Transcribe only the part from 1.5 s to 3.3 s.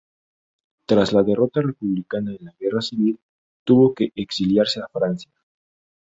republicana en la guerra civil,